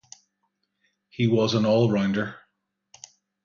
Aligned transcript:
He 1.09 1.27
was 1.27 1.53
an 1.53 1.63
all-rounder. 1.63 2.39